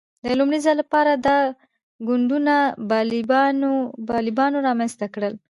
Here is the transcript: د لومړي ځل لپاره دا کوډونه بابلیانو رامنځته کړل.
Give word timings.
د 0.25 0.27
لومړي 0.39 0.59
ځل 0.65 0.75
لپاره 0.83 1.11
دا 1.27 1.37
کوډونه 2.07 2.55
بابلیانو 4.09 4.57
رامنځته 4.67 5.05
کړل. 5.13 5.33